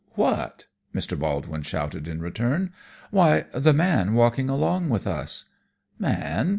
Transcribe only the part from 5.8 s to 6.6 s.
"Man!